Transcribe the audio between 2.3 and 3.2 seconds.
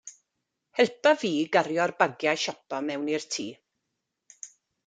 siopa mewn